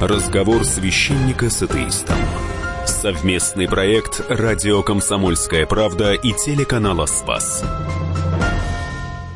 [0.00, 2.18] Разговор священника с атеистом.
[2.86, 7.64] Совместный проект «Радио Комсомольская правда» и телеканала «Спас».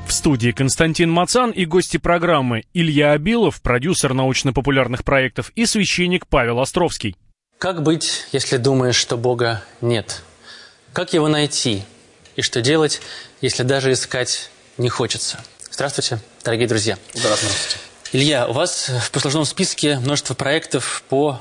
[0.07, 6.61] В студии Константин Мацан и гости программы Илья Абилов, продюсер научно-популярных проектов, и священник Павел
[6.61, 7.17] Островский.
[7.57, 10.23] Как быть, если думаешь, что Бога нет?
[10.93, 11.85] Как его найти?
[12.37, 13.01] И что делать,
[13.41, 15.43] если даже искать не хочется?
[15.71, 16.99] Здравствуйте, дорогие друзья.
[17.15, 17.90] Здравствуйте.
[18.13, 21.41] Илья, у вас в послужном списке множество проектов по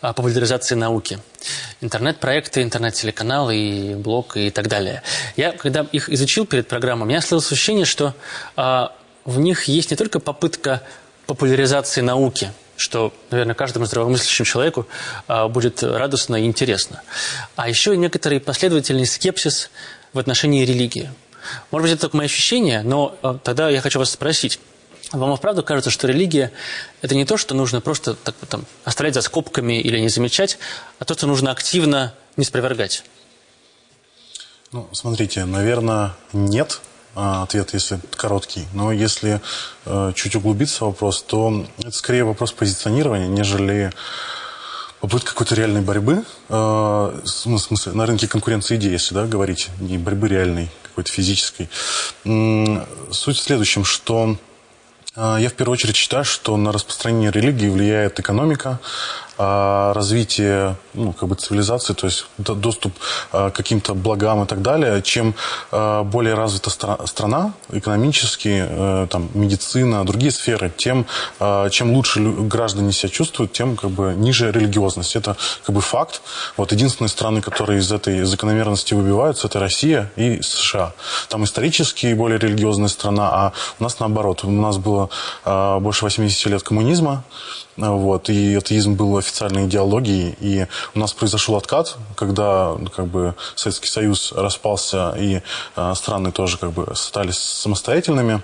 [0.00, 1.18] а, популяризации науки.
[1.80, 5.02] Интернет-проекты, интернет-телеканалы, и блог и так далее.
[5.34, 8.14] Я, когда их изучил перед программой, у меня сложилось ощущение, что
[8.54, 10.84] а, в них есть не только попытка
[11.26, 14.86] популяризации науки, что, наверное, каждому здравомыслящему человеку
[15.26, 17.02] а, будет радостно и интересно,
[17.56, 19.68] а еще и некоторый последовательный скепсис
[20.12, 21.10] в отношении религии.
[21.72, 24.60] Может быть, это только мои ощущения, но а, тогда я хочу вас спросить.
[25.14, 26.52] Вам и вправду кажется, что религия–
[27.02, 30.58] это не то, что нужно просто так, там, оставлять за скобками или не замечать,
[30.98, 33.04] а то, что нужно активно не спровергать?
[34.72, 36.80] Ну, смотрите, наверное, нет.
[37.14, 38.66] А, ответ, если короткий.
[38.72, 39.40] Но если
[39.84, 43.92] э, чуть углубиться в вопрос, то это скорее вопрос позиционирования, нежели
[45.00, 49.96] попытка какой-то реальной борьбы, э, в смысле, на рынке конкуренции идей, если да, говорить, не
[49.96, 51.68] борьбы реальной, какой-то физической.
[52.24, 54.36] Суть в следующем, что
[55.16, 61.28] я в первую очередь считаю, что на распространение религии влияет экономика, а, развитие ну, как
[61.28, 62.92] бы цивилизации, то есть доступ
[63.32, 65.34] а, к каким-то благам и так далее, чем
[65.70, 71.06] а, более развита страна экономически, э, там, медицина, другие сферы, тем
[71.70, 75.16] чем лучше граждане себя чувствуют, тем как бы ниже религиозность.
[75.16, 76.22] Это как бы факт.
[76.56, 80.92] Вот единственные страны, которые из этой закономерности выбиваются, это Россия и США.
[81.28, 84.44] Там исторически более религиозная страна, а у нас наоборот.
[84.44, 85.10] У нас было
[85.44, 87.24] больше 80 лет коммунизма,
[87.76, 93.88] вот, и атеизм был официальной идеологией, и у нас произошел откат, когда как бы, Советский
[93.88, 95.40] Союз распался, и
[95.76, 98.42] э, страны тоже как бы стали самостоятельными.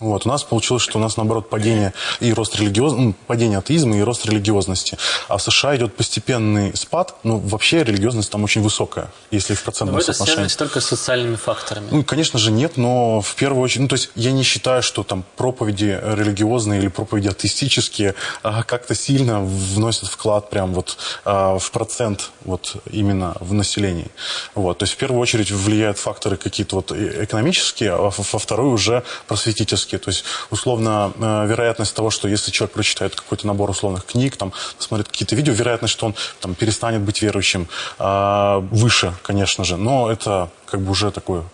[0.00, 3.98] Вот, у нас получилось, что у нас, наоборот, падение и рост религиозности, ну, падение атеизма
[3.98, 4.96] и рост религиозности.
[5.26, 9.96] А в США идет постепенный спад, ну, вообще религиозность там очень высокая, если в процентном
[9.96, 10.46] но соотношении.
[10.46, 11.88] это только с социальными факторами?
[11.90, 15.02] Ну, конечно же, нет, но в первую очередь, ну, то есть я не считаю, что
[15.02, 21.72] там проповеди религиозные или проповеди атеистические а, как-то сильно вносят вклад прям вот а, в
[21.72, 24.12] процент вот именно в населении.
[24.54, 28.72] Вот, то есть в первую очередь влияют факторы какие-то вот э, экономические, а во вторую
[28.72, 29.98] уже просветительские риски.
[29.98, 34.52] То есть, условно, э, вероятность того, что если человек прочитает какой-то набор условных книг, там,
[34.76, 39.76] посмотрит какие-то видео, вероятность, что он там, перестанет быть верующим, э, выше, конечно же.
[39.76, 41.44] Но это как бы уже такое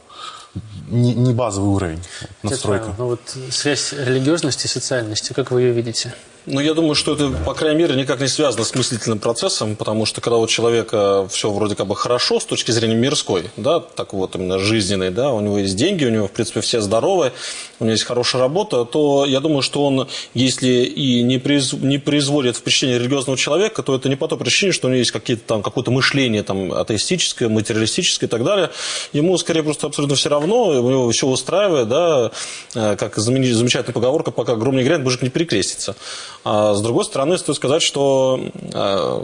[0.88, 2.02] не, не базовый уровень
[2.42, 2.94] настройка.
[2.98, 6.14] Ну вот связь религиозности и социальности, как вы ее видите?
[6.46, 10.04] Ну, я думаю, что это, по крайней мере, никак не связано с мыслительным процессом, потому
[10.04, 14.12] что когда у человека все вроде как бы хорошо с точки зрения мирской, да, так
[14.12, 17.32] вот именно жизненной, да, у него есть деньги, у него, в принципе, все здоровы,
[17.80, 21.72] у него есть хорошая работа, то я думаю, что он, если и не, произ...
[21.72, 25.12] не производит впечатление религиозного человека, то это не по той причине, что у него есть
[25.12, 28.68] какие-то там, какое-то мышление там, атеистическое, материалистическое и так далее.
[29.14, 32.32] Ему, скорее, просто абсолютно все равно, у него все устраивает, да,
[32.74, 35.96] э, как замечательная поговорка, пока гром не грянет, мужик не перекрестится.
[36.44, 38.38] А с другой стороны, стоит сказать, что
[38.72, 39.22] э,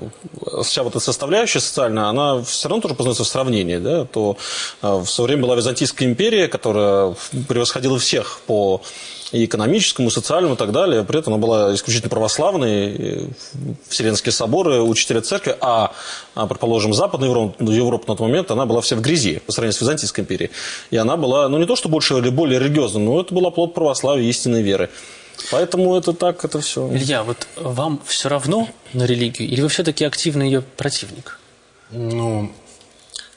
[0.62, 3.76] вся вот эта составляющая социальная, она все равно тоже познается в сравнении.
[3.76, 4.06] Да?
[4.06, 4.38] То
[4.82, 7.14] э, в свое время была Византийская империя, которая
[7.46, 8.80] превосходила всех по
[9.32, 11.04] и экономическому, и социальному и так далее.
[11.04, 13.28] При этом она была исключительно православной,
[13.88, 15.92] Вселенские соборы, учителя церкви, а,
[16.34, 19.78] а предположим, Западная Европа, Европа на тот момент, она была вся в грязи по сравнению
[19.78, 20.50] с Византийской империей.
[20.90, 23.74] И она была, ну не то, что больше или более религиозной, но это была плод
[23.74, 24.90] православия, истинной веры.
[25.50, 26.88] Поэтому это так, это все.
[26.92, 31.38] Илья, вот вам все равно на религию, или вы все-таки активный ее противник?
[31.90, 32.52] Ну,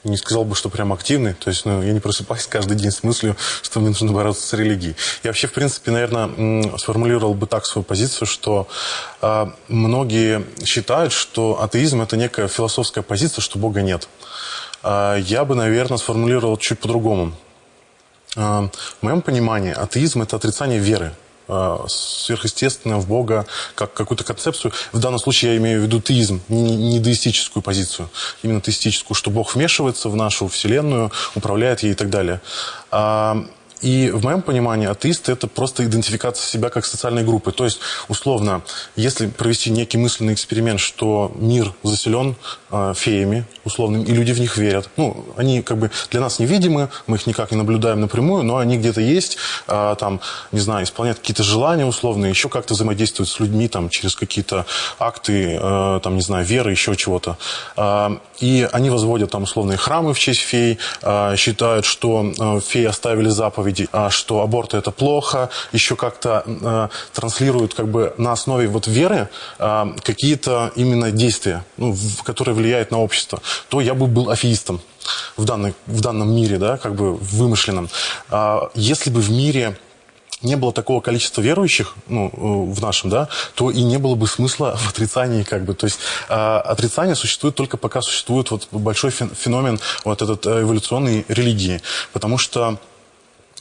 [0.03, 1.33] не сказал бы, что прям активный.
[1.33, 4.53] То есть, ну, я не просыпаюсь каждый день с мыслью, что мне нужно бороться с
[4.53, 4.95] религией.
[5.23, 8.67] Я вообще, в принципе, наверное, сформулировал бы так свою позицию, что
[9.21, 14.09] э, многие считают, что атеизм– это некая философская позиция, что Бога нет.
[14.83, 17.33] Э, я бы, наверное, сформулировал чуть по-другому.
[18.35, 18.67] Э,
[18.99, 21.13] в моем понимании атеизм– это отрицание веры.
[21.47, 23.45] А, сверхъестественное в Бога,
[23.75, 24.71] как какую-то концепцию.
[24.91, 28.09] В данном случае я имею в виду теизм, не, не деистическую позицию,
[28.43, 32.39] именно теистическую, что Бог вмешивается в нашу Вселенную, управляет ей и так далее.
[33.83, 37.51] А, И в моем понимании атеисты– это просто идентификация себя как социальной группы.
[37.51, 38.61] То есть, условно,
[38.95, 42.35] если провести некий мысленный эксперимент, что мир заселен
[42.71, 44.89] э, феями условными, и люди в них верят.
[44.97, 48.77] Ну, они как бы для нас невидимы, мы их никак не наблюдаем напрямую, но они
[48.77, 49.37] где-то есть,
[49.67, 50.19] э, там,
[50.51, 54.65] не знаю, исполняют какие-то желания условные, еще как-то взаимодействуют с людьми там, через какие-то
[54.99, 57.37] акты, э, там, не знаю, веры, еще чего-то.
[58.43, 63.29] И они возводят там условные храмы в честь фей, э, считают, что э, феи оставили
[63.29, 69.29] заповеди, э, что аборты это плохо, еще как-то транслируют как бы на основе вот веры
[69.57, 74.81] какие-то именно действия, ну, которые влияют на общество, то я бы был афеистом
[75.37, 77.89] в, данной, в данном мире, да, как бы вымышленном.
[78.29, 79.77] А если бы в мире
[80.43, 84.27] не было такого количества верующих ну, э, в нашем, да, то и не было бы
[84.27, 85.73] смысла в отрицании, как бы.
[85.73, 85.99] То есть
[86.29, 91.81] э, отрицание существует только пока существует вот большой феномен вот этот э, эволюционной религии,
[92.11, 92.77] потому что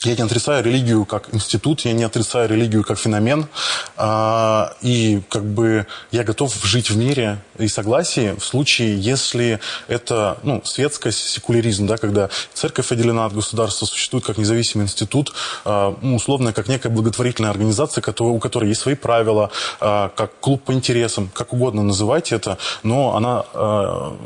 [0.05, 3.47] я не отрицаю религию как институт, я не отрицаю религию как феномен.
[3.95, 10.37] А, и как бы я готов жить в мире и согласии в случае, если это
[10.43, 15.33] ну, светская секуляризм, да, когда церковь отделена от государства, существует как независимый институт,
[15.65, 20.39] а, ну, условно, как некая благотворительная организация, которая, у которой есть свои правила, а, как
[20.39, 23.45] клуб по интересам, как угодно называйте это, но она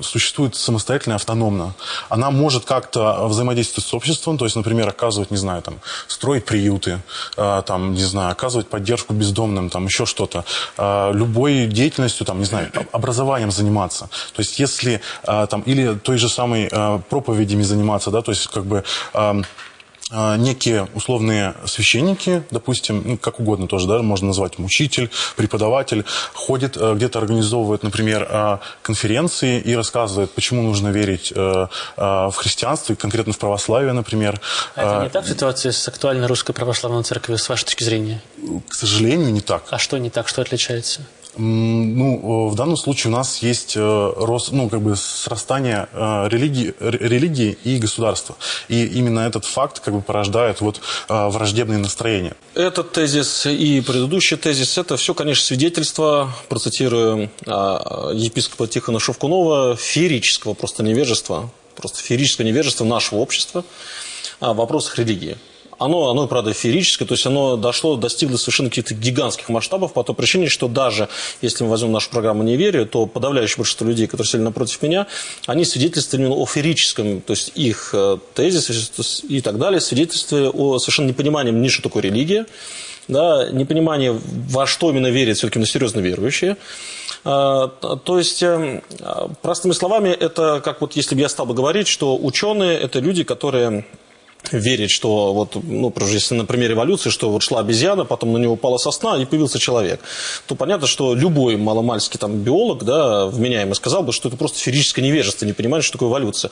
[0.01, 1.74] существует самостоятельно автономно.
[2.09, 6.99] Она может как-то взаимодействовать с обществом, то есть, например, оказывать, не знаю, там, строить приюты,
[7.37, 10.45] э, там, не знаю, оказывать поддержку бездомным, там, еще что-то.
[10.77, 14.09] Э, любой деятельностью, там, не знаю, образованием заниматься.
[14.33, 16.69] То есть, если, э, там, или той же самой
[17.09, 18.83] проповедями заниматься, да, то есть, как бы
[19.13, 19.41] а,
[20.12, 26.94] некие условные священники, допустим, ну, как угодно тоже, да, можно назвать учитель, преподаватель, ходит, э,
[26.95, 31.68] где-то организовывает, например, э, конференции и рассказывает, почему нужно верить э,
[31.98, 34.39] в христианство, конкретно в православие, например.
[34.75, 38.21] А это не так ситуация с актуальной русской православной церковью, с вашей точки зрения?
[38.69, 39.63] К сожалению, не так.
[39.69, 41.01] А что не так, что отличается?
[41.38, 46.74] Ну, в данном случае у нас есть э, рост, ну, как бы срастание э, религии,
[46.80, 48.36] религии и государства.
[48.68, 52.36] И именно этот факт как бы порождает вот э, враждебные настроения.
[52.56, 60.84] Этот тезис и предыдущий тезис, это все, конечно, свидетельство, процитирую епископа Тихона Шевкунова, феерического просто
[60.84, 63.63] невежества, просто феерического невежества нашего общества
[64.39, 65.38] в вопросах религии
[65.79, 70.15] оно, оно, правда, феерическое, то есть оно дошло, достигло совершенно каких-то гигантских масштабов по той
[70.15, 71.09] причине, что даже
[71.41, 75.07] если мы возьмем нашу программу «Неверие», то подавляющее большинство людей, которые сели напротив меня,
[75.45, 80.79] они свидетельствовали именно о феерическом, то есть их э, тезис и так далее, свидетельствовали о
[80.79, 82.45] совершенно непонимании ни что такое религия,
[83.07, 84.19] да, непонимание,
[84.50, 86.57] во что именно верят все-таки на серьезно верующие.
[87.24, 88.81] А, то есть, эм,
[89.41, 93.24] простыми словами, это как вот если бы я стал бы говорить, что ученые– это люди,
[93.24, 93.85] которые
[94.51, 98.54] верить, что вот, ну, если на примере эволюции, что вот шла обезьяна, потом на него
[98.54, 100.00] упала сосна и появился человек,
[100.48, 105.01] то понятно, что любой маломальский там биолог, да, вменяемый сказал бы, что это просто физическое
[105.01, 106.51] невежество, не понимает, что такое эволюция.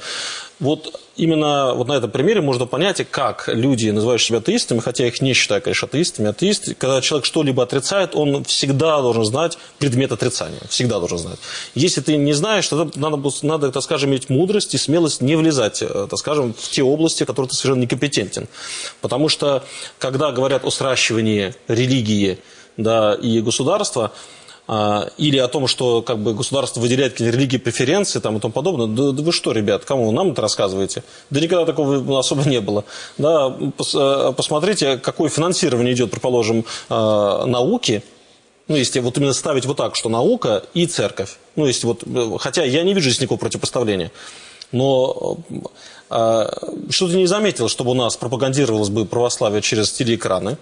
[0.59, 5.21] Вот именно вот на этом примере можно понять, как люди, называющие себя атеистами, хотя их
[5.21, 10.61] не считаю, конечно, атеистами, атеисты, когда человек что-либо отрицает, он всегда должен знать предмет отрицания,
[10.69, 11.39] всегда должен знать.
[11.73, 15.81] Если ты не знаешь, тогда надо, надо так скажем, иметь мудрость и смелость не влезать,
[15.81, 18.47] э, так скажем, в те области, в которых ты совершенно некомпетентен.
[19.01, 19.63] Потому что,
[19.99, 22.39] когда говорят о сращивании религии
[22.77, 24.11] да, и государства,
[24.67, 28.87] а, или о том, что как бы, государство выделяет религии преференции там, и тому подобное.
[28.87, 31.03] Да, да вы что, ребят, кому нам это рассказываете?
[31.29, 32.83] Да никогда такого особо не было.
[33.17, 36.93] Да, э, посмотрите, какое финансирование идет, предположим, э,
[37.45, 38.03] науки,
[38.67, 41.37] ну, если вот именно ставить вот так, что наука и церковь.
[41.55, 44.11] Ну, если вот, э, хотя я не вижу здесь никакого противопоставления.
[44.71, 45.37] Но
[46.89, 50.57] что-то не заметил, чтобы у нас пропагандировалось бы православие через телеэкраны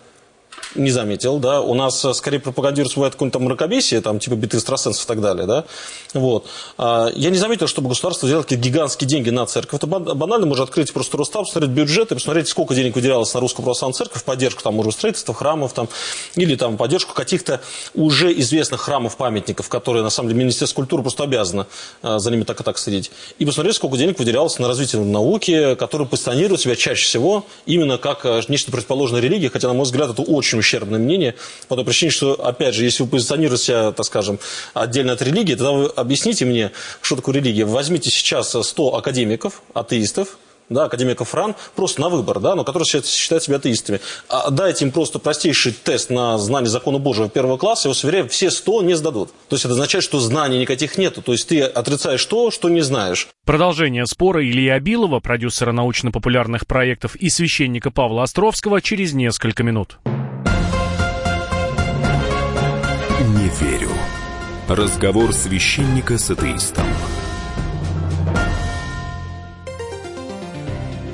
[0.75, 4.57] не заметил, да, у нас э, скорее пропагандируется бывает какое-нибудь там мракобесие, там, типа биты
[4.57, 5.65] экстрасенсов и так далее, да,
[6.13, 6.47] вот.
[6.77, 9.79] А, я не заметил, чтобы государство взяло какие-то гигантские деньги на церковь.
[9.79, 13.63] Это банально можно открыть просто Росстат, посмотреть бюджет и посмотреть, сколько денег выделялось на русскую
[13.63, 15.89] православную церковь, поддержку там, может, строительства храмов там,
[16.35, 17.61] или там поддержку каких-то
[17.93, 21.67] уже известных храмов, памятников, которые, на самом деле, Министерство культуры просто обязано
[22.01, 23.11] а, за ними так и так следить.
[23.39, 28.25] И посмотреть, сколько денег выделялось на развитие науки, которые позиционируют себя чаще всего именно как
[28.25, 31.35] э, нечто предположенное религия, хотя, на мой взгляд, это очень ущербное мнение,
[31.67, 34.39] по той причине, что, опять же, если вы позиционируете себя, так скажем,
[34.73, 36.71] отдельно от религии, тогда вы объясните мне,
[37.01, 37.65] что такое религия.
[37.65, 40.37] Возьмите сейчас 100 академиков, атеистов,
[40.69, 43.99] да, академиков РАН, просто на выбор, да, но которые считают себя атеистами.
[44.29, 48.27] А дайте им просто простейший тест на знание закона Божьего первого класса, и, вас уверяю,
[48.29, 49.29] все 100 не сдадут.
[49.49, 51.21] То есть это означает, что знаний никаких нету.
[51.21, 53.27] То есть ты отрицаешь то, что не знаешь.
[53.45, 59.97] Продолжение спора Ильи Абилова, продюсера научно-популярных проектов и священника Павла Островского через несколько минут.
[63.59, 63.89] Верю.
[64.67, 66.85] Разговор священника с атеистом.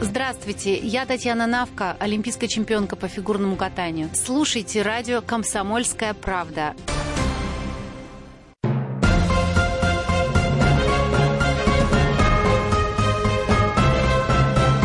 [0.01, 4.09] Здравствуйте, я Татьяна Навка, олимпийская чемпионка по фигурному катанию.
[4.13, 6.75] Слушайте радио «Комсомольская правда».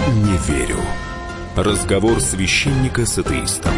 [0.09, 0.79] Не верю.
[1.57, 3.73] Разговор священника с атеистом.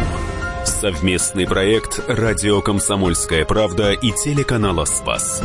[0.79, 5.41] Совместный проект «Радио Комсомольская правда» и телеканала «Спас».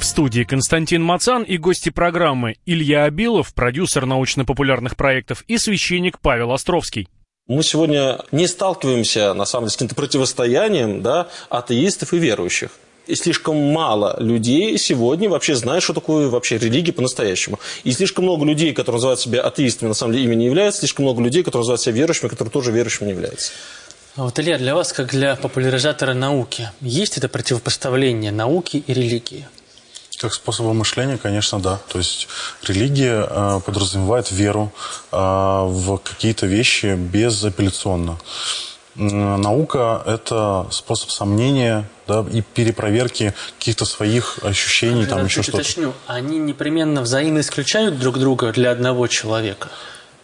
[0.00, 6.52] В студии Константин Мацан и гости программы Илья Абилов, продюсер научно-популярных проектов, и священник Павел
[6.52, 7.08] Островский.
[7.48, 12.70] Мы сегодня не сталкиваемся, на самом деле, с каким-то противостоянием да, атеистов и верующих.
[13.06, 17.58] И слишком мало людей сегодня вообще знают, что такое вообще религия по-настоящему.
[17.82, 20.80] И слишком много людей, которые называют себя атеистами, на самом деле ими не являются.
[20.80, 23.52] Слишком много людей, которые называют себя верующими, которые тоже верующими не являются.
[24.16, 29.46] А вот, Илья, для вас, как для популяризатора науки, есть это противопоставление науки и религии?
[30.18, 31.80] Как способа мышления, конечно, да.
[31.88, 32.28] То есть
[32.62, 34.70] религия э, подразумевает веру
[35.10, 38.18] э, в какие-то вещи безапелляционно.
[39.00, 45.58] Наука– это способ сомнения да, и перепроверки каких-то своих ощущений, там еще что-то.
[45.58, 49.68] Уточню, они непременно взаимоисключают друг друга для одного человека?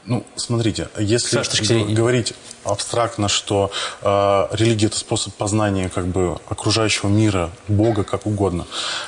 [0.07, 3.71] Ну, смотрите, если говорить абстрактно, что
[4.03, 8.67] э, религия это способ познания как бы окружающего мира, Бога, как угодно,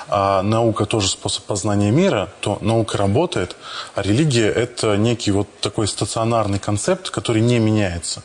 [0.08, 3.56] а наука тоже способ познания мира, то наука работает,
[3.94, 8.22] а религия это некий вот такой стационарный концепт, который не меняется.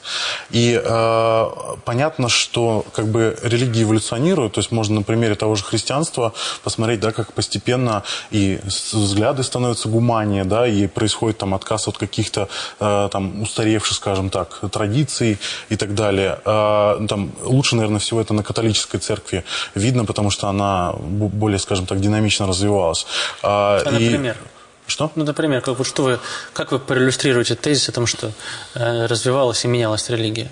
[0.49, 1.45] И э,
[1.85, 6.99] понятно, что как бы религии эволюционируют, то есть можно на примере того же христианства посмотреть,
[6.99, 13.41] да, как постепенно и взгляды становятся гуманнее, да, и происходит там отказ от каких-то там
[13.41, 15.37] устаревших, скажем так, традиций,
[15.69, 16.39] и так далее.
[16.45, 19.43] А, ну, там, лучше, наверное, всего это на католической церкви
[19.75, 23.05] видно, потому что она более, скажем так, динамично развивалась.
[23.41, 24.09] А, а и...
[24.09, 24.37] например?
[24.85, 25.11] Что?
[25.15, 26.19] Ну, например, как, вот, что вы,
[26.51, 28.31] как вы проиллюстрируете тезис о том, что
[28.75, 30.51] э, развивалась и менялась религия?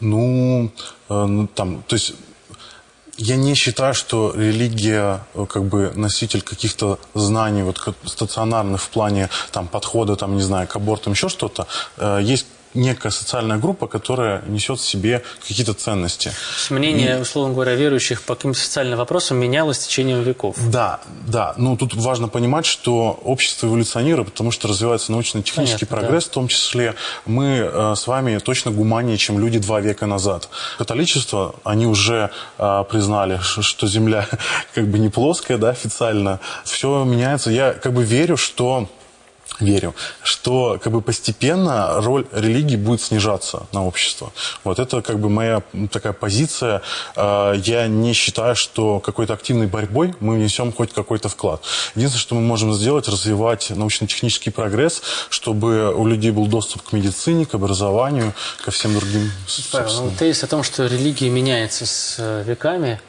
[0.00, 0.72] Ну,
[1.08, 2.14] э, ну, там, то есть
[3.20, 9.28] я не считаю, что религия э, как бы носитель каких-то знаний вот стационарных в плане
[9.52, 11.66] там подхода, там не знаю, к абортам, еще что-то.
[11.98, 16.32] Э, есть некая социальная группа, которая несет в себе какие-то ценности.
[16.70, 17.20] Мнение, и...
[17.20, 20.56] условно говоря, верующих по каким-то социальным вопросам менялось с течением веков.
[20.70, 21.54] Да, да.
[21.56, 26.30] Но тут важно понимать, что общество эволюционирует, потому что развивается научно-технический прогресс, да.
[26.30, 26.94] в том числе
[27.26, 30.48] мы э, с вами точно гуманнее, чем люди два века назад.
[30.78, 34.28] Католичество, они уже э, признали, что Земля
[34.74, 36.40] как бы не плоская, да, официально.
[36.64, 37.50] Все меняется.
[37.50, 38.88] Я как бы верю, что
[39.58, 44.32] верю, что как бы постепенно роль религии будет снижаться на общество.
[44.64, 46.82] Вот это как бы моя такая позиция.
[47.16, 51.62] А, я не считаю, что какой-то активной борьбой мы внесем хоть какой-то вклад.
[51.94, 57.46] Единственное, что мы можем сделать, развивать научно-технический прогресс, чтобы у людей был доступ к медицине,
[57.46, 58.32] к образованию,
[58.64, 59.30] ко всем другим.
[59.72, 63.00] Павел, ну, тезис о том, что религия меняется с э, веками,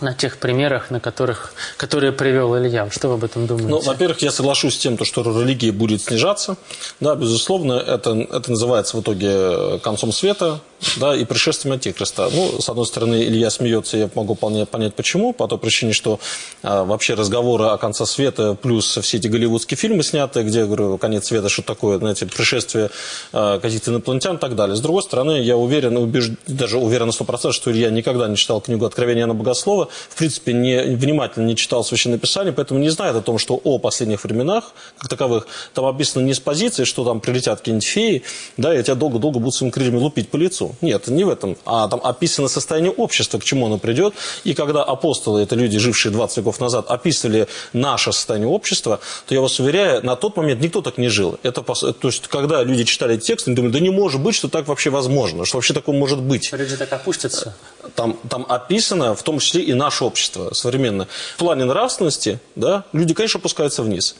[0.00, 2.88] на тех примерах, на которых, которые привел Илья.
[2.90, 3.68] Что вы об этом думаете?
[3.68, 6.56] Ну, во-первых, я соглашусь с тем, что религия будет снижаться.
[7.00, 10.60] Да, безусловно, это, это называется в итоге концом света
[10.96, 12.28] да, и пришествием Антихриста.
[12.32, 15.32] Ну, с одной стороны, Илья смеется, я могу вполне понять, почему.
[15.32, 16.20] По той причине, что
[16.62, 21.26] а, вообще разговоры о конце света, плюс все эти голливудские фильмы сняты, где, говорю, конец
[21.26, 22.90] света, что такое, знаете, пришествие
[23.32, 24.76] а, каких-то инопланетян и так далее.
[24.76, 26.32] С другой стороны, я уверен, убежд...
[26.46, 30.52] даже уверен на 100%, что Илья никогда не читал книгу «Откровение на Богослова», в принципе,
[30.52, 34.72] не, внимательно не читал Священное Писание, поэтому не знает о том, что о последних временах,
[34.98, 38.22] как таковых, там описано не с позиции, что там прилетят какие-нибудь феи,
[38.56, 40.74] да, и тебя долго-долго будут своими крыльями лупить по лицу.
[40.80, 41.56] Нет, не в этом.
[41.64, 44.14] А там описано состояние общества, к чему оно придет.
[44.44, 49.40] И когда апостолы, это люди, жившие 20 веков назад, описывали наше состояние общества, то я
[49.40, 51.38] вас уверяю, на тот момент никто так не жил.
[51.42, 54.68] Это, то есть, когда люди читали текст, они думали, да не может быть, что так
[54.68, 56.50] вообще возможно, что вообще такое может быть.
[56.52, 57.54] Люди так опустятся.
[57.94, 61.08] Там, там описано, в том числе и наше общество современное.
[61.36, 64.16] В плане нравственности, да, люди, конечно, опускаются вниз.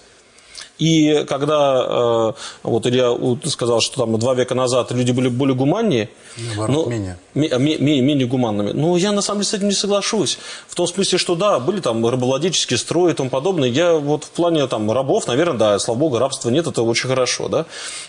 [0.79, 2.33] И когда э,
[2.63, 7.19] вот Илья сказал, что там два века назад люди были более гуманнее, Наоборот, ну, менее.
[7.35, 8.71] Менее, менее гуманными.
[8.71, 10.39] Но я на самом деле с этим не соглашусь.
[10.69, 13.69] В том смысле, что да, были там рабовладельческие строи и тому подобное.
[13.69, 17.49] Я вот в плане там рабов, наверное, да, слава богу, рабства нет, это очень хорошо,
[17.49, 17.67] да.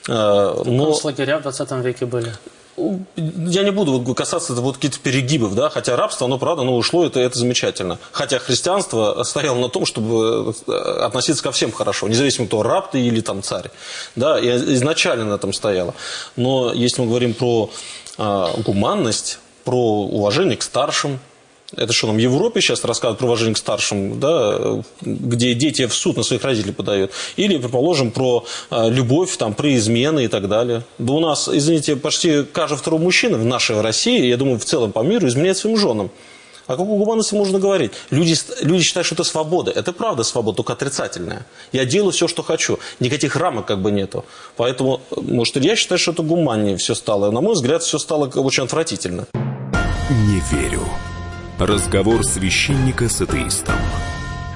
[0.08, 0.86] Э, но...
[0.86, 2.32] Концлагеря в 20 веке были
[3.16, 7.20] я не буду касаться вот каких-то перегибов, да, хотя рабство, оно, правда, оно ушло, это,
[7.20, 8.00] это замечательно.
[8.12, 10.72] Хотя христианство стояло на том, чтобы э,
[11.02, 13.72] относиться ко всем хорошо, независимо, кто раб ты или там царь,
[14.16, 15.94] да, и изначально на этом стояло.
[16.36, 17.70] Но если мы говорим про
[18.18, 21.20] э, гуманность, про уважение к старшим,
[21.76, 25.94] это что, нам в Европе сейчас рассказывают про уважение к старшим, да, где дети в
[25.94, 27.12] суд на своих родителей подают?
[27.36, 30.84] Или, предположим, про э, любовь, там, про измены и так далее.
[30.98, 34.92] Да у нас, извините, почти каждый второй мужчина в нашей России, я думаю, в целом
[34.92, 36.10] по миру, изменяет своим женам.
[36.66, 37.94] О какой гуманности можно говорить?
[38.12, 39.72] Люди, люди считают, что это свобода.
[39.72, 41.48] Это правда свобода, только отрицательная.
[41.72, 42.78] Я делаю все, что хочу.
[43.00, 44.24] Никаких рамок как бы нету.
[44.56, 47.32] Поэтому, может, я считаю, что это гуманнее все стало.
[47.32, 49.26] На мой взгляд, все стало очень отвратительно.
[50.12, 50.82] Не верю.
[51.60, 53.75] Разговор священника с атеистом.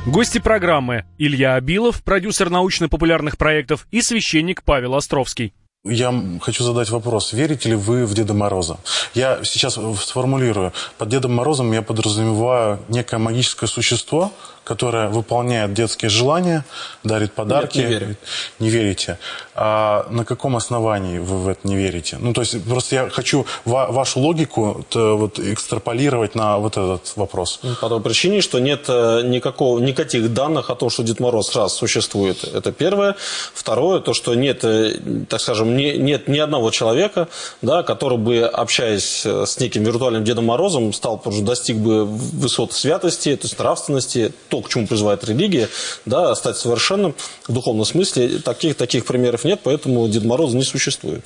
[0.05, 5.53] Гости программы Илья Абилов, продюсер научно-популярных проектов, и священник Павел Островский.
[5.83, 7.33] Я хочу задать вопрос.
[7.33, 8.77] Верите ли вы в Деда Мороза?
[9.13, 10.71] Я сейчас сформулирую.
[10.97, 14.31] Под Дедом Морозом я подразумеваю некое магическое существо,
[14.63, 16.65] которое выполняет детские желания,
[17.03, 17.77] дарит подарки.
[17.77, 18.15] Нет, не верю.
[18.59, 19.19] Не верите.
[19.55, 22.17] А на каком основании вы в это не верите?
[22.19, 27.59] Ну, то есть, просто я хочу ва- вашу логику вот, экстраполировать на вот этот вопрос.
[27.63, 31.55] Ну, по той причине, что нет э, никакого, никаких данных о том, что Дед Мороз
[31.55, 32.43] раз существует.
[32.43, 33.15] Это первое.
[33.53, 34.97] Второе, то, что нет, э,
[35.29, 37.27] так скажем, не, нет ни одного человека,
[37.61, 43.35] да, который бы, общаясь э, с неким виртуальным Дедом Морозом, стал, достиг бы высот святости,
[43.35, 45.67] то есть нравственности, то, к чему призывает религия,
[46.05, 47.15] да, стать совершенным
[47.47, 48.37] в духовном смысле.
[48.37, 51.25] Таких, таких примеров нет, поэтому Дед Мороз не существует.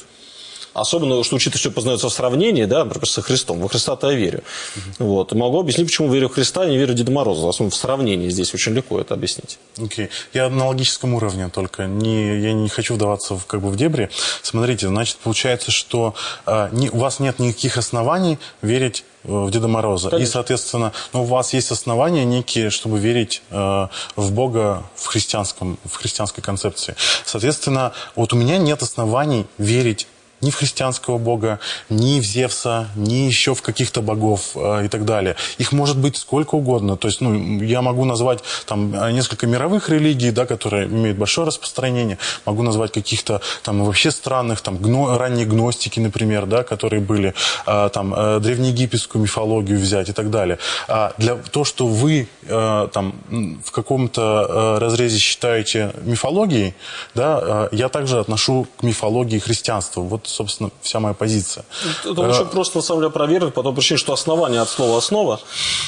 [0.78, 3.60] Особенно, что учитывая, что познается в сравнении, да, например, со Христом.
[3.60, 4.44] Во Христа-то я верю.
[4.76, 5.06] Uh-huh.
[5.06, 5.34] Вот.
[5.34, 7.50] И могу объяснить, почему верю в Христа, а не верю в Деда Мороза.
[7.50, 9.58] Особенно в сравнении здесь очень легко это объяснить.
[9.78, 10.06] Окей.
[10.06, 10.10] Okay.
[10.34, 11.88] Я на логическом уровне только.
[11.88, 14.12] Не, я не хочу вдаваться в, как бы, в дебри.
[14.44, 16.14] Смотрите, значит, получается, что
[16.46, 20.12] э, не, у вас нет никаких оснований верить э, в Деда Мороза.
[20.12, 20.30] Конечно.
[20.30, 25.80] И, соответственно, ну, у вас есть основания некие, чтобы верить э, в Бога в, христианском,
[25.86, 26.96] в христианской концепции.
[27.26, 30.06] Соответственно, вот у меня нет оснований верить
[30.42, 35.06] ни в христианского бога, ни в Зевса, ни еще в каких-то богов э, и так
[35.06, 35.36] далее.
[35.58, 36.98] Их может быть сколько угодно.
[36.98, 42.18] То есть, ну, я могу назвать там несколько мировых религий, да, которые имеют большое распространение.
[42.46, 47.34] Могу назвать каких-то там вообще странных, там гно, ранние гностики, например, да, которые были,
[47.66, 50.60] э, там э, древнеегипетскую мифологию взять и так далее.
[50.88, 53.16] А для то, что вы э, там
[53.64, 56.76] в каком-то э, разрезе считаете мифологией,
[57.16, 60.02] да, э, я также отношу к мифологии христианства.
[60.02, 61.66] Вот собственно, вся моя позиция.
[62.04, 64.98] Это очень э, просто, на самом деле, проверить, по той причине, что основание от слова
[64.98, 65.40] «основа».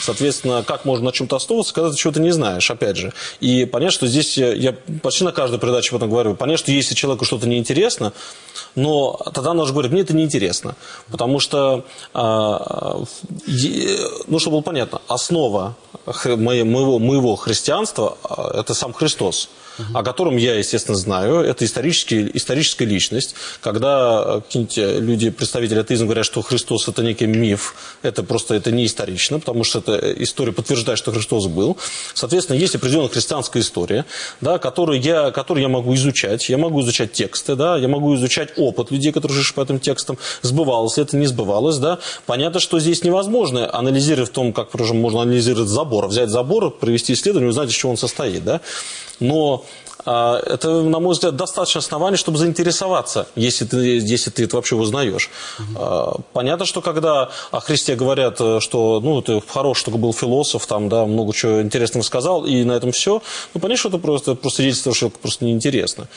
[0.01, 3.13] Соответственно, как можно на чем-то основываться, когда ты чего-то не знаешь, опять же.
[3.39, 4.73] И понятно, что здесь, я
[5.03, 8.13] почти на каждой передаче об этом говорю, понятно, что если человеку что-то неинтересно,
[8.75, 10.75] но тогда он уже говорит, мне это неинтересно.
[11.11, 13.03] Потому что, а,
[14.27, 15.75] ну, чтобы было понятно, основа
[16.05, 18.17] моего, моего христианства–
[18.53, 19.49] это сам Христос
[19.93, 21.39] о котором я, естественно, знаю.
[21.39, 23.35] Это исторический, историческая личность.
[23.61, 28.71] Когда какие-нибудь э, люди, представители атеизма, говорят, что Христос– это некий миф, это просто это
[28.71, 31.77] не исторично, потому что эта история подтверждает, что Христос был.
[32.13, 34.05] Соответственно, есть определенная христианская история,
[34.41, 36.49] да, которую, я, которую я могу изучать.
[36.49, 40.17] Я могу изучать тексты, да, я могу изучать опыт людей, которые жили по этим текстам.
[40.41, 41.77] Сбывалось это, не сбывалось.
[41.77, 41.99] Да.
[42.25, 46.07] Понятно, что здесь невозможно анализировать в том, как можно анализировать забор.
[46.07, 48.43] Взять забор, провести исследование, узнать, из чего он состоит.
[48.43, 48.61] Да.
[49.19, 49.65] Но
[50.11, 55.29] это, на мой взгляд, достаточно оснований, чтобы заинтересоваться, если ты, если ты это вообще узнаешь.
[55.59, 56.23] Угу.
[56.33, 60.89] Понятно, что когда о Христе говорят, э, что ну, ты хороший только был философ, там,
[60.89, 63.21] да, много чего интересного сказал, и на этом все,
[63.53, 66.07] ну, понятно, что это просто, просто свидетельство, что это просто неинтересно.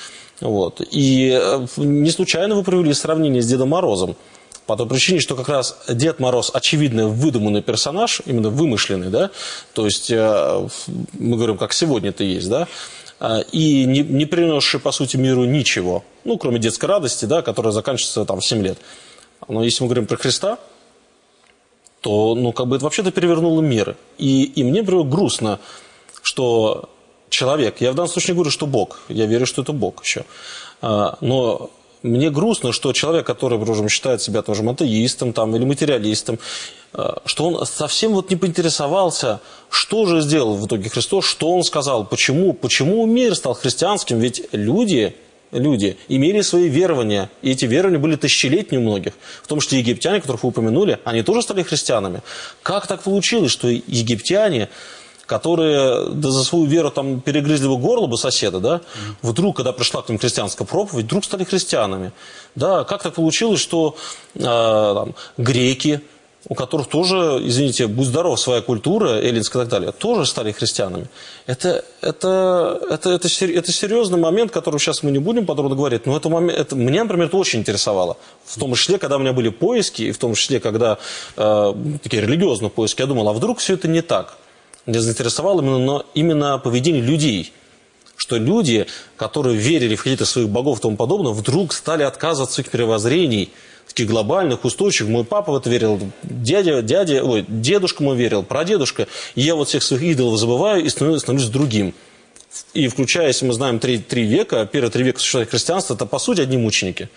[0.40, 0.80] Вот.
[0.90, 4.16] И э, не случайно вы провели сравнение с Дедом Морозом.
[4.66, 9.30] По той причине, что как раз Дед Мороз очевидно выдуманный персонаж, именно вымышленный, да,
[9.74, 10.68] то есть э,
[11.14, 12.68] мы говорим, как сегодня это есть, да,
[13.52, 18.24] и не, не принесший, по сути, миру ничего, ну, кроме детской радости, да, которая заканчивается
[18.24, 18.78] там в 7 лет.
[19.48, 20.58] Но если мы говорим про Христа,
[22.00, 23.96] то, ну, как бы это вообще-то перевернуло мир.
[24.18, 25.60] И, и мне, например, грустно,
[26.22, 26.90] что
[27.28, 30.24] человек, я в данном случае не говорю, что Бог, я верю, что это Бог еще,
[30.82, 31.70] э, но
[32.02, 36.38] мне грустно, что человек, который, скажем, считает себя тоже атеистом там, или материалистом,
[36.94, 41.62] э, что он совсем вот не поинтересовался, что же сделал в итоге Христос, что он
[41.62, 45.14] сказал, почему, почему мир стал христианским, ведь люди,
[45.52, 49.12] люди имели свои верования, и эти верования были тысячелетние у многих.
[49.42, 52.22] В том числе египтяне, которых вы упомянули, они тоже стали христианами.
[52.62, 54.68] Как так получилось, что египтяне
[55.26, 58.80] которые да, за свою веру там перегрызли бы горло бы соседа, да,
[59.22, 62.12] вдруг, когда пришла к ним христианская проповедь, вдруг стали христианами.
[62.54, 63.96] Да, как так получилось, что
[64.34, 66.02] э, там, греки,
[66.48, 71.06] у которых тоже, извините, будь здоров, своя культура, эллинская и так далее, тоже стали христианами.
[71.46, 76.16] Это, это, это, это, это серьезный момент, который сейчас мы не будем подробно говорить, но
[76.16, 78.16] это, момент, это меня, например, это очень интересовало.
[78.44, 80.98] В том числе, когда у меня были поиски, и в том числе, когда
[81.36, 84.36] э, такие религиозные поиски, я думал, а вдруг все это не так?
[84.86, 87.52] Меня заинтересовало именно, но именно поведение людей.
[88.16, 92.66] Что люди, которые верили в каких-то своих богов и тому подобное, вдруг стали отказываться от
[92.66, 93.50] своих мировоззрений,
[93.86, 95.10] таких глобальных, устойчивых.
[95.10, 99.06] Мой папа в это верил, дядя, дядя, ой, дедушка мой верил, прадедушка.
[99.34, 101.94] И я вот всех своих идолов забываю и становлюсь, становлюсь другим.
[102.74, 106.18] И включая, если мы знаем три, три века, первые три века существования христианства, это по
[106.18, 107.08] сути одни мученики.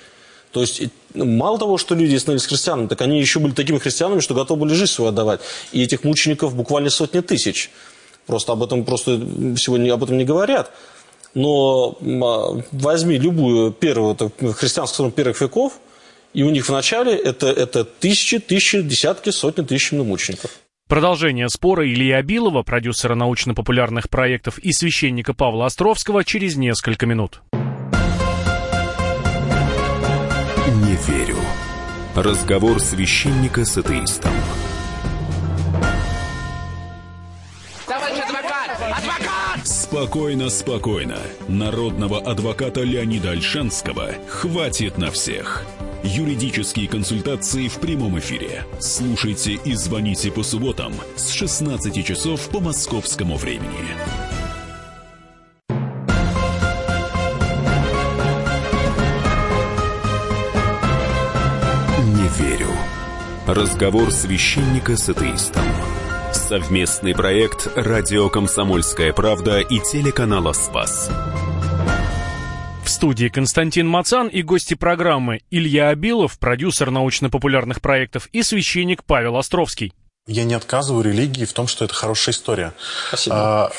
[0.56, 4.34] То есть мало того, что люди становились христианами, так они еще были такими христианами, что
[4.34, 5.42] готовы были жизнь свою отдавать.
[5.74, 7.72] И этих мучеников буквально сотни тысяч.
[8.26, 9.20] Просто об этом просто
[9.58, 10.72] сегодня об этом не говорят.
[11.34, 14.16] Но а, возьми любую первую
[14.54, 15.74] христианскую первых веков,
[16.34, 20.52] и у них в начале это, это тысячи, тысячи, десятки, сотни тысяч мучеников.
[20.88, 27.42] Продолжение спора Ильи Абилова, продюсера научно-популярных проектов и священника Павла Островского через несколько минут.
[30.76, 31.38] Не верю.
[32.16, 34.34] Разговор священника с атеистом.
[37.88, 38.72] Товарищ адвокат!
[38.72, 39.66] Адвокат!
[39.66, 41.18] Спокойно, спокойно.
[41.48, 45.66] Народного адвоката Леонида Альшанского хватит на всех.
[46.04, 48.66] Юридические консультации в прямом эфире.
[48.80, 54.35] Слушайте и звоните по субботам с 16 часов по московскому времени.
[63.48, 65.62] Разговор священника с атеистом.
[66.34, 71.12] Совместный проект «Радио Комсомольская правда» и телеканала «Спас».
[72.84, 79.38] В студии Константин Мацан и гости программы Илья Абилов, продюсер научно-популярных проектов, и священник Павел
[79.38, 79.94] Островский.
[80.26, 82.74] Я не отказываю религии в том, что это хорошая история.
[83.10, 83.36] Спасибо.
[83.36, 83.72] А,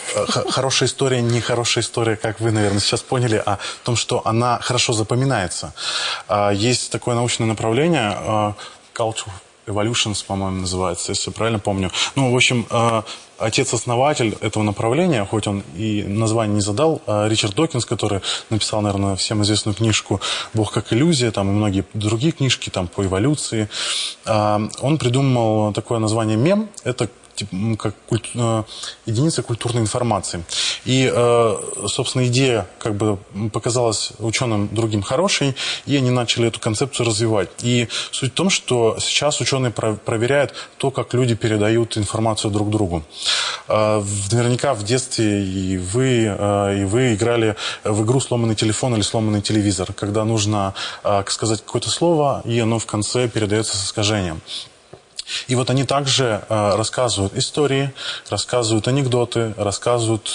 [0.49, 4.61] хорошая история не хорошая история, как вы, наверное, сейчас поняли, а в том, что она
[4.61, 5.75] хорошо запоминается.
[6.29, 8.55] А, есть такое научное направление а,
[8.95, 9.33] culture
[9.67, 11.91] evolutions, по-моему, называется, если правильно помню.
[12.15, 13.05] Ну, в общем, а,
[13.39, 19.17] отец-основатель этого направления, хоть он и название не задал, а Ричард Докинс, который написал, наверное,
[19.17, 20.21] всем известную книжку
[20.55, 23.69] «Бог как иллюзия», там и многие другие книжки там, по эволюции,
[24.25, 26.69] а, он придумал такое название «мем».
[26.85, 27.09] Это
[27.79, 28.63] как культ, э,
[29.07, 30.45] единица культурной информации.
[30.85, 33.19] И, э, собственно, идея как бы
[33.53, 35.55] показалась ученым другим хорошей,
[35.87, 37.51] и они начали эту концепцию развивать.
[37.63, 43.03] И суть в том, что сейчас ученые проверяют то, как люди передают информацию друг другу.
[43.69, 49.43] Э, наверняка в детстве и вы, и вы играли в игру «Сломанный телефон» или «Сломанный
[49.43, 50.75] телевизор», когда нужно
[51.27, 54.41] сказать какое-то слово, и оно в конце передается с искажением.
[55.49, 57.93] И вот они также э, рассказывают истории,
[58.31, 60.35] рассказывают анекдоты, рассказывают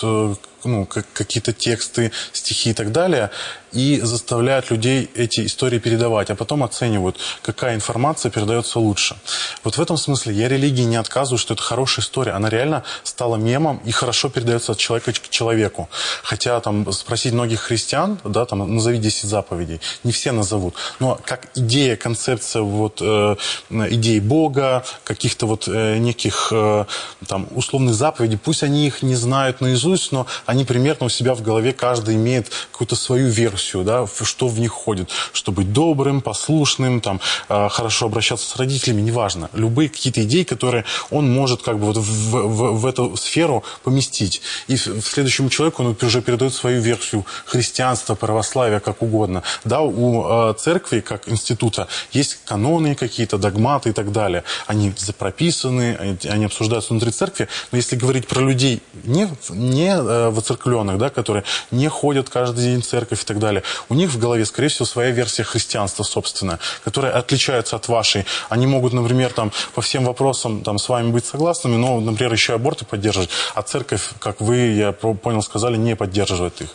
[0.63, 3.32] ну, какие-то тексты, стихи и так далее
[3.74, 9.17] и заставляют людей эти истории передавать, а потом оценивают, какая информация передается лучше.
[9.63, 12.32] Вот в этом смысле я религии не отказываю, что это хорошая история.
[12.34, 15.89] Она реально стала мемом и хорошо передается от человека к человеку.
[16.24, 20.76] Хотя там спросить многих христиан, да, там назови 10 заповедей, не все назовут.
[21.00, 23.36] Но как идея, концепция вот э,
[23.69, 26.86] идей Бога, каких-то вот э, неких э,
[27.28, 31.41] там условных заповедей, пусть они их не знают наизусть, но они примерно у себя в
[31.41, 36.99] голове каждый имеет какую-то свою версию да, что в них входит, что быть добрым, послушным,
[36.99, 39.49] там, э, хорошо обращаться с родителями, неважно.
[39.53, 44.41] Любые какие-то идеи, которые он может как бы вот в, в, в эту сферу поместить.
[44.67, 49.43] И в, следующему человеку он уже передает свою версию христианства, православия, как угодно.
[49.63, 54.43] Да, у э, церкви, как института, есть каноны какие-то, догматы и так далее.
[54.67, 57.47] Они прописаны, они, обсуждаются внутри церкви.
[57.71, 62.82] Но если говорить про людей не, не э, воцеркленных, да, которые не ходят каждый день
[62.82, 63.63] в церковь и так далее.
[63.89, 68.25] У них в голове, скорее всего, своя версия христианства, собственно, которая отличается от вашей.
[68.49, 72.54] Они могут, например, там, по всем вопросам там, с вами быть согласными, но, например, еще
[72.54, 76.69] аборты поддерживать, а церковь, как вы, я понял, сказали, не поддерживает их.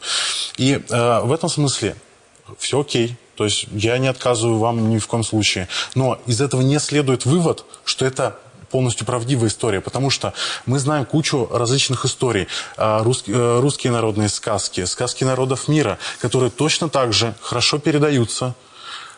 [0.57, 1.96] И э, в этом смысле
[2.59, 5.68] все окей, То есть я не отказываю вам ни в коем случае.
[5.94, 8.38] Но из этого не следует вывод, что это
[8.76, 10.34] полностью правдивая история, потому что
[10.66, 12.46] мы знаем кучу различных историй.
[12.76, 18.54] А, Русские, э, русские народные сказки, сказки народов мира, которые точно так же хорошо передаются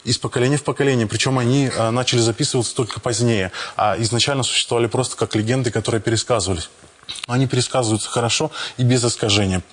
[0.05, 1.09] из поколения в поколение.
[1.09, 6.71] Причем они а, начали записываться только позднее, а изначально существовали просто как легенды, которые пересказывались.
[7.27, 9.65] Они пересказываются хорошо и без искажения.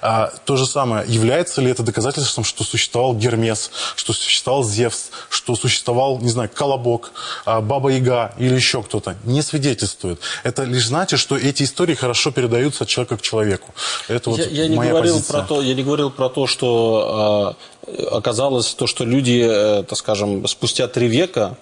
[0.00, 5.54] А, то же самое, является ли это доказательством, что существовал Гермес, что существовал Зевс, что
[5.56, 7.12] существовал, не знаю, Колобок,
[7.44, 9.16] а, Баба Яга или еще кто-то?
[9.24, 10.20] Не свидетельствует.
[10.44, 13.74] Это лишь значит, что эти истории хорошо передаются от человека к человеку.
[14.08, 15.38] Это вот я, я, не моя говорил позиция.
[15.38, 19.98] про то, я не говорил про то, что э, оказалось то, что люди, э, так
[19.98, 21.56] скажем, спустя три века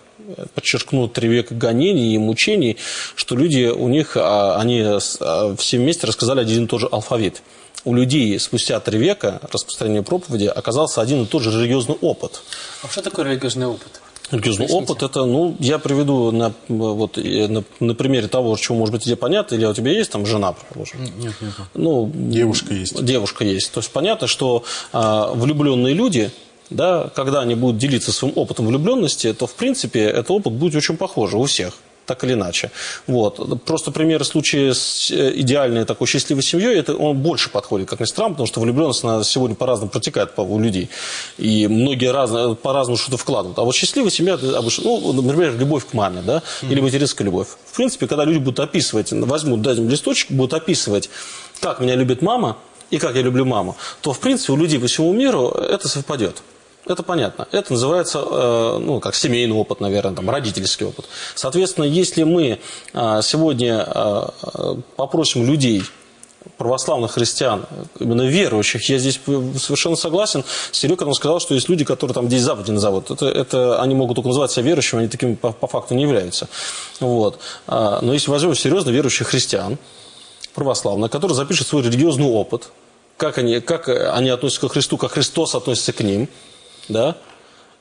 [0.54, 2.76] подчеркну, три века гонений и мучений,
[3.14, 7.42] что люди, у них, а, они а, все вместе рассказали один и тот же алфавит.
[7.86, 12.42] У людей спустя три века распространения проповеди оказался один и тот же религиозный опыт.
[12.82, 14.00] А что такое религиозный опыт?
[14.32, 14.92] Религиозный Поясните.
[14.92, 19.14] опыт это, ну, я приведу на, вот, на, на примере того, чего, может быть, тебе
[19.14, 21.04] понятно, или у тебя есть там жена, предположим?
[21.04, 21.52] Нет, нет.
[21.74, 23.04] Ну, Девушка есть.
[23.04, 23.70] Девушка есть.
[23.70, 26.32] То есть понятно, что а, влюбленные люди,
[26.70, 30.96] да, когда они будут делиться своим опытом влюбленности, то, в принципе, этот опыт будет очень
[30.96, 31.74] похож у всех
[32.06, 32.70] так или иначе.
[33.06, 33.62] Вот.
[33.64, 38.04] Просто пример случая с э, идеальной такой счастливой семьей, это он больше подходит, как ни
[38.04, 40.88] странно, потому что влюбленность она сегодня по-разному протекает у людей.
[41.38, 43.58] И многие разно, по-разному что-то вкладывают.
[43.58, 47.48] А вот счастливая семья, обычно, ну, например, любовь к маме, да, или материнская любовь.
[47.66, 51.10] В принципе, когда люди будут описывать, возьмут, дадим листочек, будут описывать,
[51.60, 52.56] как меня любит мама
[52.90, 56.42] и как я люблю маму, то, в принципе, у людей по всему миру это совпадет.
[56.86, 57.48] Это понятно.
[57.50, 61.06] Это называется, э, ну, как семейный опыт, наверное, там, родительский опыт.
[61.34, 62.60] Соответственно, если мы
[62.92, 65.82] э, сегодня э, попросим людей,
[66.58, 67.66] православных христиан,
[67.98, 69.20] именно верующих, я здесь
[69.58, 73.10] совершенно согласен с Серегой, когда он сказал, что есть люди, которые там здесь Западе назовут.
[73.10, 76.48] Это, это они могут только называть себя верующими, они такими по, по факту не являются.
[77.00, 77.40] Вот.
[77.66, 79.76] Но если возьмем серьезно верующих христиан,
[80.54, 82.68] православных, которые запишут свой религиозный опыт,
[83.16, 86.28] как они, как они относятся к Христу, как Христос относится к ним,
[86.88, 87.16] да,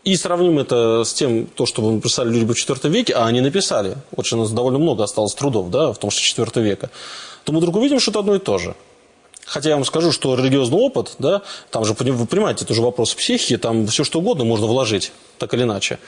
[0.04, 3.42] и сравним это с тем, то, что мы написали люди в IV веке, а они
[3.42, 6.92] написали, очень у нас довольно много осталось трудов, да, в том, что IV века,
[7.44, 8.76] то мы вдруг увидим, что это одно и то же.
[9.46, 11.42] Хотя я вам скажу, что религиозный опыт, да,
[11.72, 15.54] там же, вы понимаете, это уже вопрос психики, там все что угодно можно вложить, так
[15.54, 16.00] или иначе.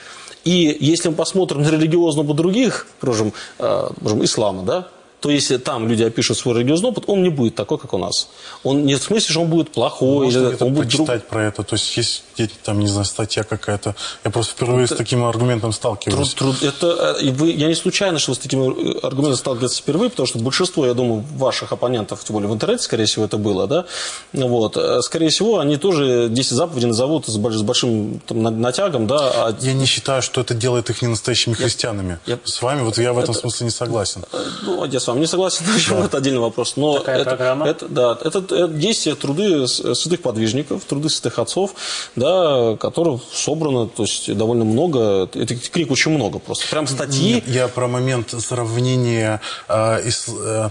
[0.44, 4.88] И если мы посмотрим на религиозный опыт других, скажем, э, скажем, ислама, да,
[5.20, 8.28] то если там люди опишут свой религиозный опыт, он не будет такой, как у нас.
[8.62, 11.44] Он не в смысле, что он будет плохой, Можно или он будет друг- почитать про
[11.46, 11.62] это.
[11.64, 12.22] То есть есть
[12.62, 13.96] там, не знаю, статья какая-то.
[14.24, 16.34] Я просто впервые с таким аргументом сталкиваюсь.
[16.34, 19.78] Труд- труд- это, э, вы, я не случайно, что вы с таким э, аргументом сталкиваетесь
[19.78, 23.38] впервые, потому что большинство, я думаю, ваших оппонентов, тем более в интернете, скорее всего, это
[23.38, 23.86] было, да,
[24.32, 28.50] вот, э, скорее всего, они тоже 10 заповедей назовут с больш- с большим там, на-
[28.50, 32.20] натягом, да, а Я не считаю, что это делает их не настоящими христианами.
[32.26, 34.24] я- С вами вот я в этом смысле не согласен.
[34.64, 36.76] Ну, я с вами не согласен, еще это отдельный вопрос.
[36.76, 37.66] Но Такая это, программа?
[37.66, 41.74] это- да, это, это действия, труды святых подвижников, труды святых отцов,
[42.16, 46.66] да, которых собрано, то есть довольно много, этих книг очень много просто.
[46.70, 47.34] Прям статьи.
[47.34, 49.74] Нет, я про момент сравнения э,
[50.06, 50.70] ис- э, э,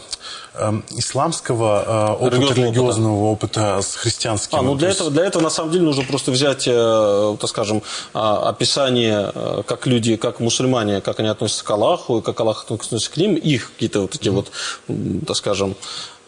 [0.92, 4.58] исламского э, опыта, Религиозного религиозного опыта с христианским.
[4.58, 7.50] А, ну для есть- этого, для этого на самом деле нужно просто взять, э, так
[7.50, 12.40] скажем, а, описание, э, как люди, как мусульмане, как они относятся к Аллаху, и как
[12.40, 14.52] Аллах относится к ним, их какие-то вот такие вот,
[14.88, 15.76] м, так скажем,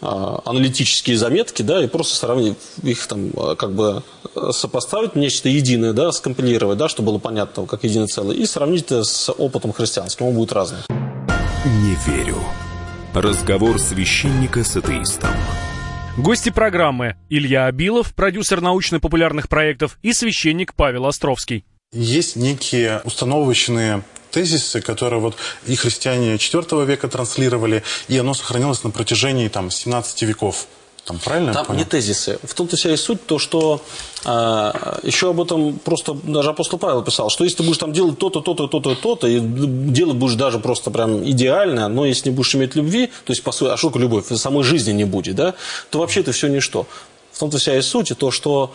[0.02, 4.02] а, аналитические заметки, да, и просто сравнить их там, как бы
[4.52, 9.04] сопоставить нечто единое, да, скомпилировать, да, чтобы было понятно, как единое целое, и сравнить это
[9.04, 10.80] с опытом христианским, он будет разный.
[10.90, 12.38] Не верю.
[13.14, 15.32] Разговор священника с атеистом.
[16.16, 21.66] Гости программы Илья Абилов, продюсер научно-популярных проектов, и священник Павел Островский.
[21.92, 28.92] Есть некие установочные тезисы, которые вот и христиане IV века транслировали, и оно сохранилось на
[28.92, 30.68] протяжении там 17 веков.
[31.10, 32.38] Там правильно Там не тезисы.
[32.44, 33.82] В том-то вся и суть, то, что
[34.26, 38.20] а, еще об этом просто даже апостол Павел писал, что если ты будешь там делать
[38.20, 42.54] то-то, то-то, то-то, то-то, и делать будешь даже просто прям идеально, но если не будешь
[42.54, 44.28] иметь любви, то есть, по сути, а что любовь?
[44.36, 45.56] Самой жизни не будет, да?
[45.90, 46.86] То вообще это все ничто.
[47.32, 48.72] В том-то вся и суть, то, что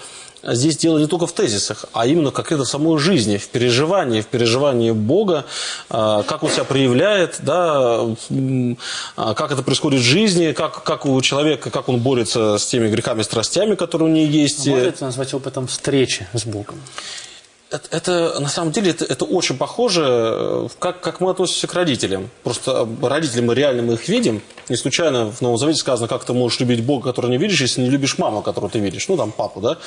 [0.46, 4.20] здесь дело не только в тезисах, а именно как это в самой жизни, в переживании,
[4.20, 5.44] в переживании Бога,
[5.90, 8.00] а, как он себя проявляет, да,
[9.16, 12.88] а, как это происходит в жизни, как, как у человека, как он борется с теми
[12.88, 14.66] грехами, страстями, которые у него есть.
[14.66, 16.80] Можно это назвать опытом встречи с Богом?
[17.74, 21.74] Это, это, на самом деле это, это очень похоже, э, как, как мы относимся к
[21.74, 22.30] родителям.
[22.44, 24.42] Просто родители мы реально мы их видим.
[24.68, 27.80] Не случайно в Новом Завете сказано, как ты можешь любить Бога, которого не видишь, если
[27.80, 29.08] не любишь маму, которую ты видишь.
[29.08, 29.78] Ну, там, папу, да.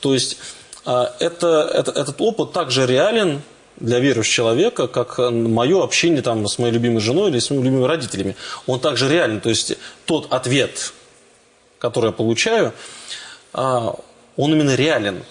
[0.00, 0.38] То есть
[0.84, 3.42] а, это, это, этот опыт также реален
[3.76, 7.86] для верующего человека, как мое общение там, с моей любимой женой или с моими любимыми
[7.86, 8.36] родителями.
[8.66, 9.40] Он также реален.
[9.40, 10.92] То есть тот ответ,
[11.78, 12.72] который я получаю,
[13.52, 13.96] а,
[14.36, 15.22] он именно реален.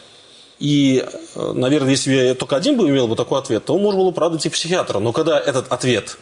[0.60, 4.12] И, наверное, если бы я только один бы имел бы такой ответ, то можно было,
[4.12, 4.99] правда, идти к психиатру.
[4.99, 6.17] Но когда этот ответ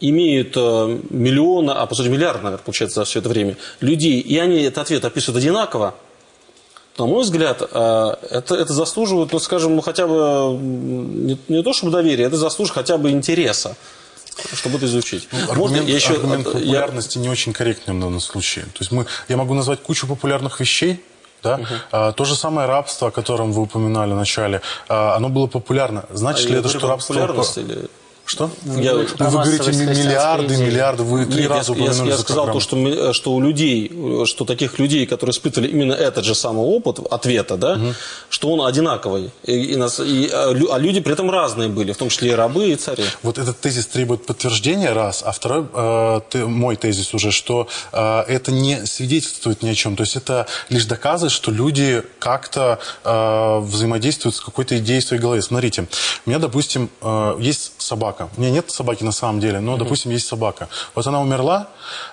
[0.00, 4.38] имеют э, миллионы, а по сути миллиард, наверное, получается за все это время, людей, и
[4.38, 5.94] они этот ответ описывают одинаково,
[6.98, 11.72] на мой взгляд, э, это, это заслуживает, ну, скажем, ну, хотя бы не, не то
[11.72, 13.76] чтобы доверия, это заслуживает хотя бы интереса
[14.54, 15.28] чтобы это изучить.
[15.32, 17.24] Ну, аргумент, Можно, я еще, аргумент популярности я...
[17.24, 18.66] не очень корректный в данном случае.
[18.66, 21.04] То есть мы, я могу назвать кучу популярных вещей,
[21.42, 21.56] да?
[21.56, 21.66] Угу.
[21.92, 26.04] А, то же самое рабство, о котором вы упоминали в начале, а, оно было популярно.
[26.10, 27.14] Значит а ли это, что рабство...
[27.60, 27.88] Или...
[28.28, 28.50] Что?
[28.76, 30.66] Я, вы, говорите миллиарды, идеи.
[30.66, 33.90] миллиарды, вы три Нет, раза я, я, я сказал то, что, что у людей,
[34.26, 37.94] что таких людей, которые испытывали именно этот же самый опыт ответа, да, угу.
[38.28, 39.30] что он одинаковый.
[39.44, 42.32] И, и, нас, и, а, а люди при этом разные были, в том числе и
[42.32, 43.02] рабы, и цари.
[43.22, 45.22] Вот этот тезис требует подтверждения, раз.
[45.24, 49.96] А второй, э, ты, мой тезис уже, что э, это не свидетельствует ни о чем.
[49.96, 55.22] То есть это лишь доказывает, что люди как-то э, взаимодействуют с какой-то идеей в своей
[55.22, 55.40] голове.
[55.40, 55.88] Смотрите,
[56.26, 58.28] у меня, допустим, э, есть собака собака.
[58.36, 60.68] У меня нет собаки на самом деле, но, допустим, есть собака.
[60.94, 61.68] Вот она умерла,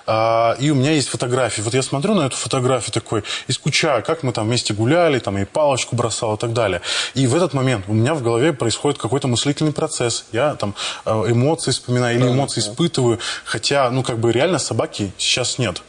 [0.06, 1.62] а, и у меня есть фотографии.
[1.62, 5.38] Вот я смотрю на эту фотографию такой и скучаю, как мы там вместе гуляли, там
[5.38, 6.80] и палочку бросал и так далее.
[7.14, 10.24] И в этот момент у меня в голове происходит какой-то мыслительный процесс.
[10.32, 15.58] Я там а, эмоции вспоминаю или эмоции испытываю, хотя, ну, как бы реально собаки сейчас
[15.58, 15.82] нет.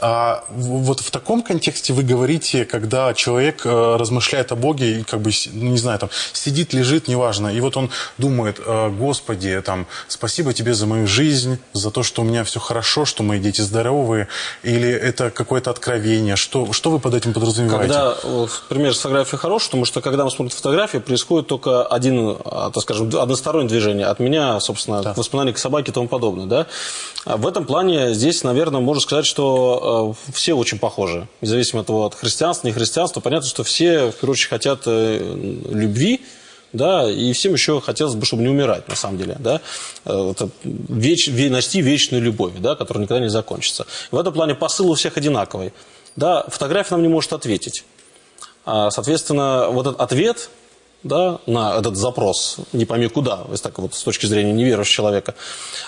[0.00, 5.20] А вот в таком контексте вы говорите, когда человек э, размышляет о Боге и как
[5.20, 9.86] бы, ну, не знаю, там, сидит, лежит, неважно, и вот он думает, э, Господи, там,
[10.08, 13.60] спасибо тебе за мою жизнь, за то, что у меня все хорошо, что мои дети
[13.60, 14.28] здоровые,
[14.62, 17.94] или это какое-то откровение, что, что вы под этим подразумеваете?
[17.94, 18.16] Когда,
[18.68, 22.82] пример с фотографией хороший, потому что когда мы смотрим фотографии, происходит только один, а, так
[22.82, 24.06] скажем, одностороннее движение.
[24.06, 25.14] От меня, собственно, да.
[25.14, 26.66] воспоминания к собаке и тому подобное, да.
[27.24, 31.28] А в этом плане здесь, наверное, можно сказать, что Э, все очень похожи.
[31.40, 35.18] Независимо от того, от христианства, не христианства, понятно, что все, в первую очередь, хотят э,
[35.70, 36.22] любви,
[36.72, 39.60] да, и всем еще хотелось бы, чтобы не умирать, на самом деле, да,
[40.04, 43.86] э, это веч, нести вечную любовь, да, которая никогда не закончится.
[44.10, 45.72] В этом плане посыл у всех одинаковый,
[46.16, 47.84] да, фотография нам не может ответить.
[48.64, 50.48] А, соответственно, вот этот ответ,
[51.02, 55.34] да, на этот запрос, не пойми куда, если так вот с точки зрения неверующего человека,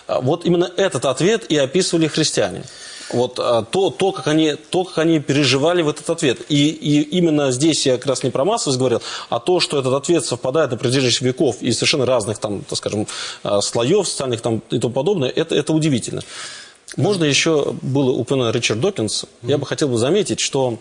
[0.06, 2.64] вот именно этот ответ и описывали христиане
[3.12, 6.40] вот а, то, то, как они, то, как они переживали в этот ответ.
[6.48, 9.94] И, и именно здесь я как раз не про массовость говорил, а то, что этот
[9.94, 13.06] ответ совпадает на протяжении веков и совершенно разных, там, так скажем,
[13.42, 16.22] а, слоев социальных там, и тому подобное, это, это удивительно.
[16.96, 19.24] Можно еще было упомянуть Ричард Докинс.
[19.24, 19.50] Mm-hmm.
[19.50, 20.78] Я бы хотел бы заметить, что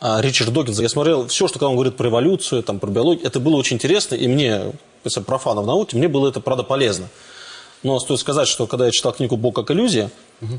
[0.00, 3.26] а, Ричард Докинс, я смотрел все, что когда он говорит про эволюцию, там, про биологию,
[3.26, 4.72] это было очень интересно, и мне,
[5.26, 7.08] профана в науке, мне было это, правда, полезно.
[7.82, 10.10] Но стоит сказать, что когда я читал книгу «Бог как иллюзия»,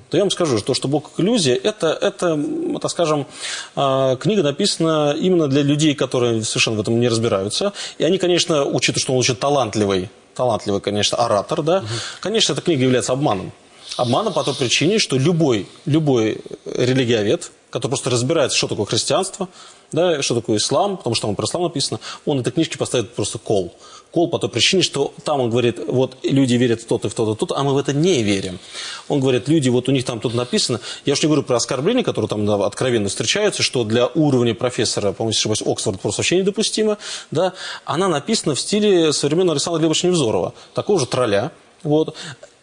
[0.09, 2.39] то я вам скажу, что, что «Бог как иллюзия» это, это,
[2.81, 3.27] так скажем,
[3.75, 7.73] а, книга написана именно для людей, которые совершенно в этом не разбираются.
[7.97, 11.87] И они, конечно, учитывая, что он очень талантливый, талантливый, конечно, оратор, да, угу.
[12.21, 13.51] конечно, эта книга является обманом.
[13.97, 19.47] Обманом по той причине, что любой, любой религиовед, который просто разбирается, что такое христианство,
[19.91, 23.37] да, что такое ислам, потому что там про ислам написано, он этой книжке поставит просто
[23.37, 23.73] кол
[24.11, 27.57] кол по той причине, что там он говорит, вот люди верят в то-то, в то-то,
[27.57, 28.59] а мы в это не верим.
[29.07, 32.03] Он говорит, люди, вот у них там тут написано, я уж не говорю про оскорбления,
[32.03, 36.97] которые там откровенно встречаются, что для уровня профессора, по-моему, ошибаюсь, Оксфорд просто вообще недопустимо,
[37.31, 37.53] да,
[37.85, 41.51] она написана в стиле современного Александра Глебовича Невзорова, такого же тролля,
[41.83, 42.15] вот.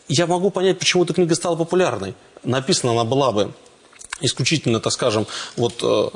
[0.09, 2.15] Я могу понять, почему эта книга стала популярной.
[2.43, 3.53] Написана она была бы
[4.21, 6.09] исключительно, так скажем, вот э,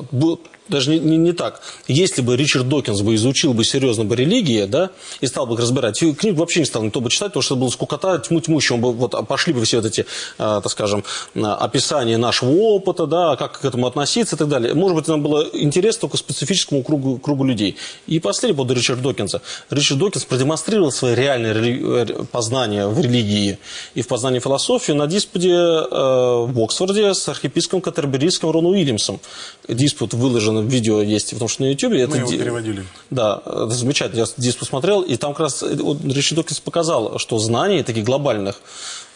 [0.69, 1.61] даже не, не, не так.
[1.89, 5.61] Если бы Ричард Докинс бы изучил бы серьезно бы религии, да, и стал бы их
[5.61, 8.79] разбирать, книгу вообще не стал никто бы читать, потому что это было скукота, тьму тьмущая,
[8.79, 10.05] бы, вот, пошли бы все вот эти, э,
[10.39, 14.75] так скажем, описания нашего опыта, да, как к этому относиться и так далее.
[14.75, 17.77] Может быть, нам было интересно только специфическому кругу, кругу людей.
[18.07, 19.43] И последний поводу Ричарда Докинса.
[19.71, 22.25] Ричард Докинс продемонстрировал свои реальные рели...
[22.31, 23.59] познания в религии
[23.95, 29.21] и в познании философии на диспуте э, в Оксфорде с архиепископом Катерберийским Рону Уильямсом.
[29.69, 31.93] Диспут выложен видео есть, потому что на YouTube...
[31.93, 32.85] Мы это его переводили.
[33.11, 34.21] Да, это замечательно.
[34.21, 38.61] Я здесь посмотрел, и там как раз э, Ричард Докинс показал, что знаний таких глобальных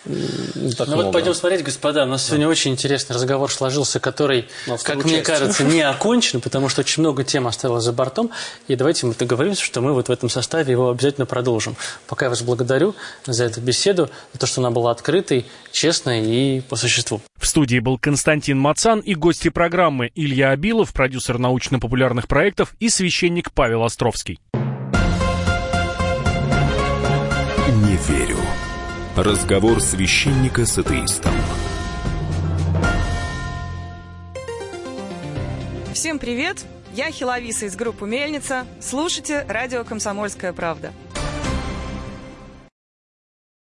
[0.07, 1.05] так ну много.
[1.05, 2.05] вот пойдем смотреть, господа.
[2.05, 2.29] У нас да.
[2.29, 4.47] сегодня очень интересный разговор сложился, который,
[4.85, 8.31] как мне кажется, не окончен, потому что очень много тем осталось за бортом.
[8.69, 11.77] И давайте мы договоримся, что мы вот в этом составе его обязательно продолжим.
[12.07, 12.95] Пока я вас благодарю
[13.27, 17.21] за эту беседу, за то, что она была открытой, честной и по существу.
[17.39, 23.53] В студии был Константин Мацан и гости программы Илья Абилов, продюсер научно-популярных проектов и священник
[23.53, 24.39] Павел Островский.
[27.69, 28.46] Не верю.
[29.17, 31.33] Разговор священника с атеистом.
[35.95, 36.67] Всем привет!
[36.93, 38.67] Я Хиловиса из группы «Мельница».
[38.79, 40.93] Слушайте радио «Комсомольская правда».